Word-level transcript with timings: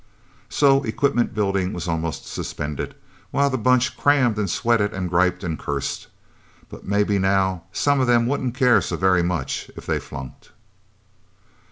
So 0.49 0.81
equipment 0.81 1.35
building 1.35 1.73
was 1.73 1.87
almost 1.87 2.25
suspended, 2.25 2.95
while 3.29 3.51
the 3.51 3.57
Bunch 3.59 3.95
crammed 3.95 4.35
and 4.37 4.49
sweated 4.49 4.93
and 4.95 5.07
griped 5.11 5.43
and 5.43 5.59
cursed. 5.59 6.07
But 6.69 6.83
maybe 6.83 7.19
now 7.19 7.65
some 7.71 7.99
of 7.99 8.07
them 8.07 8.25
wouldn't 8.25 8.55
care 8.55 8.81
so 8.81 8.95
very 8.97 9.21
much 9.21 9.69
if 9.75 9.85
they 9.85 9.99
flunked. 9.99 10.53